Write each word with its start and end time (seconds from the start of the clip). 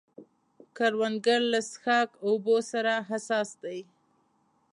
کروندګر 0.77 1.41
له 1.51 1.59
څښاک 1.69 2.09
اوبو 2.25 2.55
سره 2.71 2.93
حساس 3.09 3.49
دی 3.63 3.79